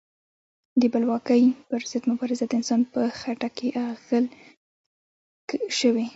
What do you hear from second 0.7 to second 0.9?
د